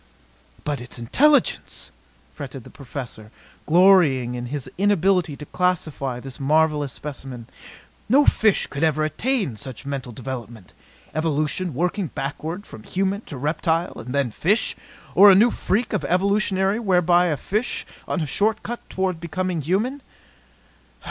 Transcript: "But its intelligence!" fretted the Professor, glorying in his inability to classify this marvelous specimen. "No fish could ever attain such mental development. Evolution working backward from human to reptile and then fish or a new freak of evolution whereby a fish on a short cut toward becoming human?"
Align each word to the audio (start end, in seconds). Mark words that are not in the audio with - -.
"But 0.63 0.81
its 0.81 0.97
intelligence!" 0.97 1.91
fretted 2.33 2.63
the 2.63 2.71
Professor, 2.71 3.29
glorying 3.67 4.33
in 4.33 4.47
his 4.47 4.67
inability 4.75 5.35
to 5.37 5.45
classify 5.45 6.19
this 6.19 6.39
marvelous 6.39 6.91
specimen. 6.91 7.45
"No 8.09 8.25
fish 8.25 8.65
could 8.65 8.83
ever 8.83 9.03
attain 9.03 9.57
such 9.57 9.85
mental 9.85 10.11
development. 10.11 10.73
Evolution 11.13 11.75
working 11.75 12.07
backward 12.07 12.65
from 12.65 12.81
human 12.81 13.21
to 13.25 13.37
reptile 13.37 13.93
and 13.99 14.11
then 14.15 14.31
fish 14.31 14.75
or 15.13 15.29
a 15.29 15.35
new 15.35 15.51
freak 15.51 15.93
of 15.93 16.03
evolution 16.05 16.57
whereby 16.83 17.27
a 17.27 17.37
fish 17.37 17.85
on 18.07 18.21
a 18.21 18.25
short 18.25 18.63
cut 18.63 18.79
toward 18.89 19.19
becoming 19.19 19.61
human?" 19.61 20.01